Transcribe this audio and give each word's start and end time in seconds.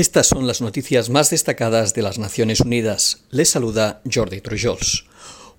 Estas 0.00 0.28
son 0.28 0.46
las 0.46 0.62
noticias 0.62 1.10
más 1.10 1.28
destacadas 1.28 1.92
de 1.92 2.00
las 2.00 2.18
Naciones 2.18 2.60
Unidas. 2.60 3.18
Les 3.28 3.50
saluda 3.50 4.00
Jordi 4.10 4.40
Trujols. 4.40 5.04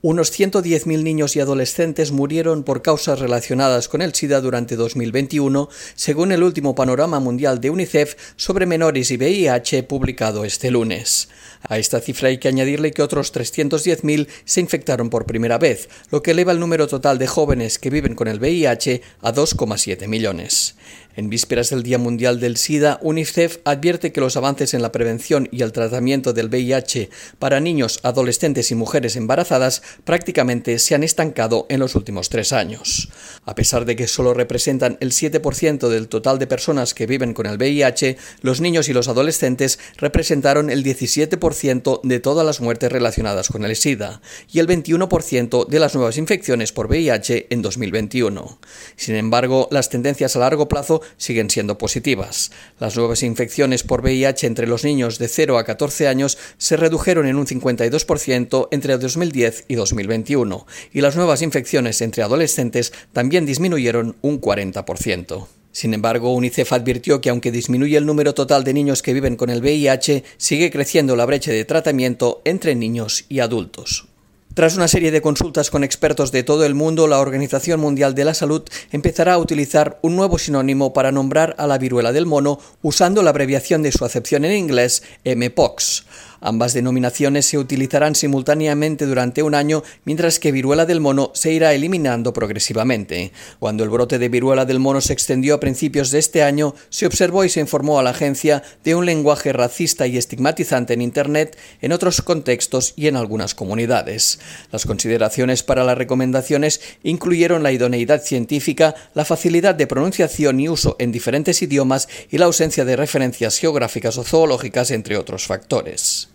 Unos 0.01 0.33
110.000 0.33 1.03
niños 1.03 1.35
y 1.35 1.41
adolescentes 1.41 2.11
murieron 2.11 2.63
por 2.63 2.81
causas 2.81 3.19
relacionadas 3.19 3.87
con 3.87 4.01
el 4.01 4.15
SIDA 4.15 4.41
durante 4.41 4.75
2021, 4.75 5.69
según 5.93 6.31
el 6.31 6.41
último 6.41 6.73
panorama 6.73 7.19
mundial 7.19 7.61
de 7.61 7.69
UNICEF 7.69 8.15
sobre 8.35 8.65
menores 8.65 9.11
y 9.11 9.17
VIH 9.17 9.83
publicado 9.83 10.43
este 10.43 10.71
lunes. 10.71 11.29
A 11.61 11.77
esta 11.77 11.99
cifra 11.99 12.29
hay 12.29 12.39
que 12.39 12.47
añadirle 12.47 12.93
que 12.93 13.03
otros 13.03 13.31
310.000 13.31 14.27
se 14.43 14.59
infectaron 14.59 15.11
por 15.11 15.27
primera 15.27 15.59
vez, 15.59 15.87
lo 16.09 16.23
que 16.23 16.31
eleva 16.31 16.51
el 16.51 16.59
número 16.59 16.87
total 16.87 17.19
de 17.19 17.27
jóvenes 17.27 17.77
que 17.77 17.91
viven 17.91 18.15
con 18.15 18.27
el 18.27 18.39
VIH 18.39 19.03
a 19.21 19.31
2,7 19.31 20.07
millones. 20.07 20.73
En 21.15 21.29
vísperas 21.29 21.69
del 21.69 21.83
Día 21.83 21.97
Mundial 21.97 22.39
del 22.39 22.55
SIDA, 22.55 22.97
UNICEF 23.01 23.57
advierte 23.65 24.13
que 24.13 24.21
los 24.21 24.37
avances 24.37 24.73
en 24.73 24.81
la 24.81 24.93
prevención 24.93 25.49
y 25.51 25.61
el 25.61 25.73
tratamiento 25.73 26.31
del 26.31 26.47
VIH 26.47 27.09
para 27.37 27.59
niños, 27.59 27.99
adolescentes 28.03 28.71
y 28.71 28.75
mujeres 28.75 29.17
embarazadas 29.17 29.81
prácticamente 30.05 30.79
se 30.79 30.95
han 30.95 31.03
estancado 31.03 31.65
en 31.69 31.81
los 31.81 31.95
últimos 31.95 32.29
tres 32.29 32.53
años. 32.53 33.09
A 33.45 33.55
pesar 33.55 33.83
de 33.83 33.97
que 33.97 34.07
solo 34.07 34.33
representan 34.33 34.97
el 35.01 35.11
7% 35.11 35.89
del 35.89 36.07
total 36.07 36.39
de 36.39 36.47
personas 36.47 36.93
que 36.93 37.07
viven 37.07 37.33
con 37.33 37.45
el 37.45 37.57
VIH, 37.57 38.17
los 38.41 38.61
niños 38.61 38.87
y 38.87 38.93
los 38.93 39.09
adolescentes 39.09 39.79
representaron 39.97 40.69
el 40.69 40.81
17% 40.83 42.01
de 42.03 42.19
todas 42.21 42.45
las 42.45 42.61
muertes 42.61 42.91
relacionadas 42.91 43.49
con 43.49 43.65
el 43.65 43.75
SIDA 43.75 44.21
y 44.51 44.59
el 44.59 44.67
21% 44.67 45.67
de 45.67 45.79
las 45.79 45.93
nuevas 45.93 46.17
infecciones 46.17 46.71
por 46.71 46.87
VIH 46.87 47.47
en 47.49 47.61
2021. 47.61 48.59
Sin 48.95 49.15
embargo, 49.15 49.67
las 49.71 49.89
tendencias 49.89 50.37
a 50.37 50.39
largo 50.39 50.69
plazo 50.69 51.00
siguen 51.17 51.49
siendo 51.49 51.77
positivas. 51.77 52.51
Las 52.79 52.95
nuevas 52.95 53.23
infecciones 53.23 53.83
por 53.83 54.01
VIH 54.01 54.47
entre 54.47 54.67
los 54.67 54.83
niños 54.83 55.19
de 55.19 55.27
0 55.27 55.57
a 55.57 55.63
14 55.63 56.07
años 56.07 56.37
se 56.57 56.77
redujeron 56.77 57.27
en 57.27 57.35
un 57.35 57.47
52% 57.47 58.67
entre 58.71 58.97
2010 58.97 59.65
y 59.67 59.75
2021, 59.75 60.65
y 60.93 61.01
las 61.01 61.15
nuevas 61.15 61.41
infecciones 61.41 62.01
entre 62.01 62.23
adolescentes 62.23 62.93
también 63.13 63.45
disminuyeron 63.45 64.15
un 64.21 64.41
40%. 64.41 65.47
Sin 65.71 65.93
embargo, 65.93 66.33
UNICEF 66.33 66.73
advirtió 66.73 67.21
que 67.21 67.29
aunque 67.29 67.51
disminuye 67.51 67.97
el 67.97 68.05
número 68.05 68.33
total 68.33 68.63
de 68.63 68.73
niños 68.73 69.01
que 69.01 69.13
viven 69.13 69.37
con 69.37 69.49
el 69.49 69.61
VIH, 69.61 70.23
sigue 70.37 70.69
creciendo 70.69 71.15
la 71.15 71.25
brecha 71.25 71.51
de 71.51 71.63
tratamiento 71.63 72.41
entre 72.43 72.75
niños 72.75 73.25
y 73.29 73.39
adultos. 73.39 74.10
Tras 74.53 74.75
una 74.75 74.89
serie 74.89 75.11
de 75.11 75.21
consultas 75.21 75.69
con 75.69 75.85
expertos 75.85 76.33
de 76.33 76.43
todo 76.43 76.65
el 76.65 76.75
mundo, 76.75 77.07
la 77.07 77.19
Organización 77.19 77.79
Mundial 77.79 78.15
de 78.15 78.25
la 78.25 78.33
Salud 78.33 78.63
empezará 78.91 79.35
a 79.35 79.37
utilizar 79.37 79.97
un 80.01 80.17
nuevo 80.17 80.37
sinónimo 80.37 80.91
para 80.91 81.13
nombrar 81.13 81.55
a 81.57 81.67
la 81.67 81.77
viruela 81.77 82.11
del 82.11 82.25
mono 82.25 82.59
usando 82.81 83.23
la 83.23 83.29
abreviación 83.29 83.81
de 83.81 83.93
su 83.93 84.03
acepción 84.03 84.43
en 84.43 84.51
inglés 84.51 85.03
MPOX. 85.23 86.05
Ambas 86.43 86.73
denominaciones 86.73 87.45
se 87.45 87.59
utilizarán 87.59 88.15
simultáneamente 88.15 89.05
durante 89.05 89.43
un 89.43 89.53
año, 89.53 89.83
mientras 90.05 90.39
que 90.39 90.51
viruela 90.51 90.87
del 90.87 90.99
mono 90.99 91.31
se 91.35 91.53
irá 91.53 91.73
eliminando 91.75 92.33
progresivamente. 92.33 93.31
Cuando 93.59 93.83
el 93.83 93.91
brote 93.91 94.17
de 94.17 94.27
viruela 94.27 94.65
del 94.65 94.79
mono 94.79 95.01
se 95.01 95.13
extendió 95.13 95.53
a 95.53 95.59
principios 95.59 96.09
de 96.09 96.17
este 96.17 96.41
año, 96.41 96.73
se 96.89 97.05
observó 97.05 97.45
y 97.45 97.49
se 97.49 97.59
informó 97.59 97.99
a 97.99 98.03
la 98.03 98.09
agencia 98.09 98.63
de 98.83 98.95
un 98.95 99.05
lenguaje 99.05 99.53
racista 99.53 100.07
y 100.07 100.17
estigmatizante 100.17 100.95
en 100.95 101.03
Internet, 101.03 101.57
en 101.79 101.91
otros 101.91 102.23
contextos 102.23 102.93
y 102.95 103.05
en 103.05 103.17
algunas 103.17 103.53
comunidades. 103.53 104.39
Las 104.71 104.87
consideraciones 104.87 105.61
para 105.61 105.83
las 105.83 105.97
recomendaciones 105.97 106.81
incluyeron 107.03 107.61
la 107.61 107.71
idoneidad 107.71 108.23
científica, 108.23 108.95
la 109.13 109.25
facilidad 109.25 109.75
de 109.75 109.85
pronunciación 109.85 110.59
y 110.59 110.69
uso 110.69 110.95
en 110.97 111.11
diferentes 111.11 111.61
idiomas 111.61 112.07
y 112.31 112.39
la 112.39 112.45
ausencia 112.45 112.83
de 112.83 112.95
referencias 112.95 113.59
geográficas 113.59 114.17
o 114.17 114.23
zoológicas, 114.23 114.89
entre 114.89 115.17
otros 115.17 115.45
factores. 115.45 116.30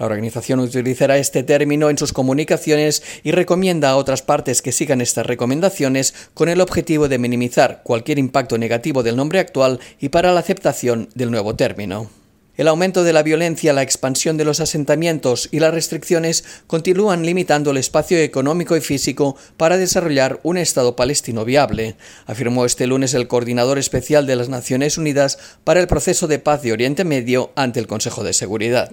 La 0.00 0.06
organización 0.06 0.60
utilizará 0.60 1.18
este 1.18 1.42
término 1.42 1.90
en 1.90 1.98
sus 1.98 2.14
comunicaciones 2.14 3.02
y 3.22 3.32
recomienda 3.32 3.90
a 3.90 3.96
otras 3.96 4.22
partes 4.22 4.62
que 4.62 4.72
sigan 4.72 5.02
estas 5.02 5.26
recomendaciones 5.26 6.14
con 6.32 6.48
el 6.48 6.62
objetivo 6.62 7.06
de 7.06 7.18
minimizar 7.18 7.82
cualquier 7.84 8.18
impacto 8.18 8.56
negativo 8.56 9.02
del 9.02 9.16
nombre 9.16 9.40
actual 9.40 9.78
y 10.00 10.08
para 10.08 10.32
la 10.32 10.40
aceptación 10.40 11.10
del 11.14 11.30
nuevo 11.30 11.54
término. 11.54 12.08
El 12.56 12.68
aumento 12.68 13.04
de 13.04 13.12
la 13.12 13.22
violencia, 13.22 13.74
la 13.74 13.82
expansión 13.82 14.38
de 14.38 14.46
los 14.46 14.60
asentamientos 14.60 15.50
y 15.52 15.60
las 15.60 15.74
restricciones 15.74 16.44
continúan 16.66 17.26
limitando 17.26 17.70
el 17.70 17.76
espacio 17.76 18.16
económico 18.20 18.78
y 18.78 18.80
físico 18.80 19.36
para 19.58 19.76
desarrollar 19.76 20.40
un 20.44 20.56
Estado 20.56 20.96
palestino 20.96 21.44
viable, 21.44 21.96
afirmó 22.24 22.64
este 22.64 22.86
lunes 22.86 23.12
el 23.12 23.28
coordinador 23.28 23.76
especial 23.76 24.26
de 24.26 24.36
las 24.36 24.48
Naciones 24.48 24.96
Unidas 24.96 25.38
para 25.62 25.78
el 25.78 25.88
proceso 25.88 26.26
de 26.26 26.38
paz 26.38 26.62
de 26.62 26.72
Oriente 26.72 27.04
Medio 27.04 27.52
ante 27.54 27.80
el 27.80 27.86
Consejo 27.86 28.24
de 28.24 28.32
Seguridad. 28.32 28.90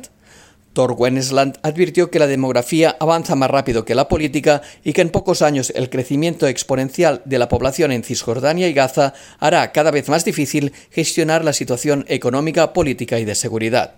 Thor 0.77 0.93
Wennesland 0.95 1.57
advirtió 1.63 2.11
que 2.11 2.19
la 2.19 2.27
demografía 2.27 2.95
avanza 2.99 3.33
más 3.33 3.49
rápido 3.49 3.83
que 3.83 3.95
la 3.95 4.07
política 4.07 4.61
y 4.83 4.93
que 4.93 5.01
en 5.01 5.09
pocos 5.09 5.41
años 5.41 5.73
el 5.75 5.89
crecimiento 5.89 6.45
exponencial 6.45 7.23
de 7.25 7.39
la 7.39 7.49
población 7.49 7.91
en 7.91 8.03
Cisjordania 8.03 8.67
y 8.67 8.73
Gaza 8.73 9.15
hará 9.39 9.71
cada 9.71 9.89
vez 9.89 10.07
más 10.07 10.23
difícil 10.23 10.73
gestionar 10.91 11.43
la 11.43 11.53
situación 11.53 12.05
económica, 12.09 12.73
política 12.73 13.17
y 13.17 13.25
de 13.25 13.33
seguridad. 13.33 13.95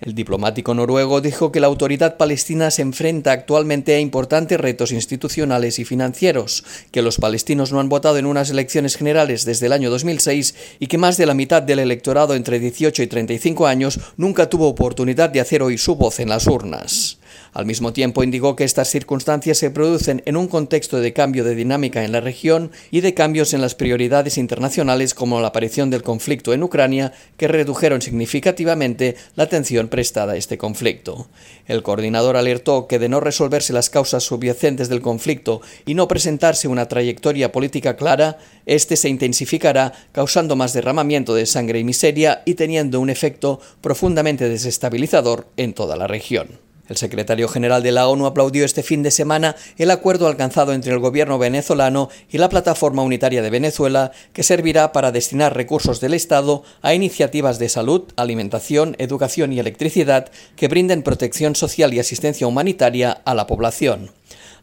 El 0.00 0.14
diplomático 0.14 0.74
noruego 0.74 1.20
dijo 1.20 1.50
que 1.50 1.60
la 1.60 1.66
autoridad 1.66 2.16
palestina 2.16 2.70
se 2.70 2.82
enfrenta 2.82 3.32
actualmente 3.32 3.94
a 3.94 4.00
importantes 4.00 4.60
retos 4.60 4.92
institucionales 4.92 5.78
y 5.78 5.84
financieros, 5.84 6.64
que 6.90 7.02
los 7.02 7.18
palestinos 7.18 7.72
no 7.72 7.80
han 7.80 7.88
votado 7.88 8.18
en 8.18 8.26
unas 8.26 8.50
elecciones 8.50 8.96
generales 8.96 9.44
desde 9.44 9.66
el 9.66 9.72
año 9.72 9.90
2006 9.90 10.54
y 10.78 10.86
que 10.86 10.98
más 10.98 11.16
de 11.16 11.26
la 11.26 11.34
mitad 11.34 11.62
del 11.62 11.80
electorado 11.80 12.34
entre 12.34 12.60
18 12.60 13.02
y 13.02 13.06
35 13.06 13.66
años 13.66 14.00
nunca 14.16 14.48
tuvo 14.48 14.68
oportunidad 14.68 15.30
de 15.30 15.40
hacer 15.40 15.62
oír 15.62 15.78
su 15.78 15.96
voz 15.96 16.20
en 16.20 16.28
las 16.28 16.46
urnas. 16.46 17.18
Al 17.52 17.66
mismo 17.66 17.92
tiempo 17.92 18.22
indicó 18.22 18.56
que 18.56 18.64
estas 18.64 18.88
circunstancias 18.88 19.58
se 19.58 19.70
producen 19.70 20.22
en 20.26 20.36
un 20.36 20.48
contexto 20.48 21.00
de 21.00 21.12
cambio 21.12 21.44
de 21.44 21.54
dinámica 21.54 22.04
en 22.04 22.12
la 22.12 22.20
región 22.20 22.70
y 22.90 23.00
de 23.00 23.14
cambios 23.14 23.54
en 23.54 23.60
las 23.60 23.74
prioridades 23.74 24.38
internacionales 24.38 25.14
como 25.14 25.40
la 25.40 25.48
aparición 25.48 25.90
del 25.90 26.02
conflicto 26.02 26.52
en 26.52 26.62
Ucrania 26.62 27.12
que 27.36 27.48
redujeron 27.48 28.02
significativamente 28.02 29.16
la 29.36 29.44
atención 29.44 29.88
prestada 29.88 30.34
a 30.34 30.36
este 30.36 30.58
conflicto. 30.58 31.28
El 31.66 31.82
coordinador 31.82 32.36
alertó 32.36 32.86
que 32.86 32.98
de 32.98 33.08
no 33.08 33.20
resolverse 33.20 33.72
las 33.72 33.90
causas 33.90 34.24
subyacentes 34.24 34.88
del 34.88 35.00
conflicto 35.00 35.60
y 35.86 35.94
no 35.94 36.08
presentarse 36.08 36.68
una 36.68 36.88
trayectoria 36.88 37.52
política 37.52 37.96
clara, 37.96 38.38
este 38.66 38.96
se 38.96 39.08
intensificará 39.08 39.92
causando 40.12 40.56
más 40.56 40.72
derramamiento 40.72 41.34
de 41.34 41.46
sangre 41.46 41.78
y 41.78 41.84
miseria 41.84 42.42
y 42.44 42.54
teniendo 42.54 43.00
un 43.00 43.10
efecto 43.10 43.60
profundamente 43.80 44.48
desestabilizador 44.48 45.48
en 45.56 45.74
toda 45.74 45.96
la 45.96 46.06
región. 46.06 46.67
El 46.88 46.96
secretario 46.96 47.48
general 47.48 47.82
de 47.82 47.92
la 47.92 48.08
ONU 48.08 48.26
aplaudió 48.26 48.64
este 48.64 48.82
fin 48.82 49.02
de 49.02 49.10
semana 49.10 49.56
el 49.76 49.90
acuerdo 49.90 50.26
alcanzado 50.26 50.72
entre 50.72 50.92
el 50.92 50.98
gobierno 50.98 51.38
venezolano 51.38 52.08
y 52.30 52.38
la 52.38 52.48
Plataforma 52.48 53.02
Unitaria 53.02 53.42
de 53.42 53.50
Venezuela, 53.50 54.12
que 54.32 54.42
servirá 54.42 54.92
para 54.92 55.12
destinar 55.12 55.54
recursos 55.54 56.00
del 56.00 56.14
Estado 56.14 56.62
a 56.80 56.94
iniciativas 56.94 57.58
de 57.58 57.68
salud, 57.68 58.04
alimentación, 58.16 58.96
educación 58.98 59.52
y 59.52 59.60
electricidad 59.60 60.30
que 60.56 60.68
brinden 60.68 61.02
protección 61.02 61.54
social 61.54 61.92
y 61.92 62.00
asistencia 62.00 62.46
humanitaria 62.46 63.12
a 63.24 63.34
la 63.34 63.46
población. 63.46 64.10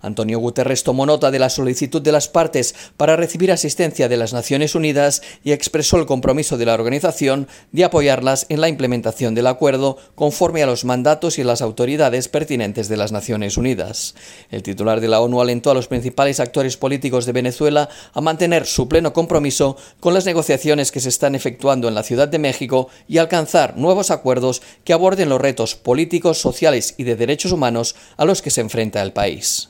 Antonio 0.06 0.40
Guterres 0.40 0.84
tomó 0.84 1.06
nota 1.06 1.32
de 1.32 1.40
la 1.40 1.50
solicitud 1.50 2.02
de 2.02 2.12
las 2.12 2.28
partes 2.28 2.76
para 2.98 3.16
recibir 3.16 3.52
asistencia 3.52 4.08
de 4.08 4.18
las 4.18 4.34
Naciones 4.34 4.76
Unidas 4.76 5.22
y 5.44 5.52
expresó 5.52 5.98
el 5.98 6.06
compromiso 6.06 6.58
de 6.58 6.66
la 6.66 6.74
organización 6.74 7.48
de 7.72 7.84
apoyarlas 7.84 8.46
en 8.50 8.62
la 8.62 8.70
implementación 8.70 9.36
del 9.36 9.48
acuerdo 9.48 9.98
conforme 10.16 10.64
a 10.64 10.68
los 10.68 10.86
mandatos 10.86 11.40
y 11.40 11.44
las 11.44 11.62
autoridades 11.62 12.28
pertinentes 12.28 12.88
de 12.88 12.98
las 12.98 13.12
Naciones 13.12 13.58
Unidas. 13.58 14.16
El 14.52 14.64
titular 14.64 15.02
de 15.02 15.08
la 15.08 15.22
ONU 15.22 15.42
alentó 15.42 15.72
a 15.72 15.74
los 15.74 15.88
principales 15.88 16.40
actores 16.40 16.78
políticos 16.78 17.26
de 17.26 17.32
Venezuela 17.32 17.90
a 18.14 18.22
mantener 18.22 18.66
su 18.66 18.88
pleno 18.88 19.14
compromiso 19.14 19.78
con 20.00 20.14
las 20.14 20.26
negociaciones 20.26 20.92
que 20.92 21.00
se 21.00 21.10
están 21.10 21.36
efectuando 21.36 21.88
en 21.88 21.96
la 21.96 22.04
Ciudad 22.04 22.28
de 22.28 22.40
México 22.40 22.90
y 23.08 23.18
alcanzar 23.18 23.78
nuevos 23.78 24.12
acuerdos 24.12 24.62
que 24.84 24.94
aborden 24.94 25.30
los 25.30 25.42
retos 25.42 25.76
políticos, 25.76 26.40
sociales 26.40 26.96
y 26.98 27.04
de 27.04 27.16
derechos 27.16 27.52
humanos 27.52 27.96
a 28.18 28.26
los 28.26 28.42
que 28.42 28.52
se 28.52 28.62
enfrenta 28.62 29.02
el 29.02 29.14
país. 29.14 29.70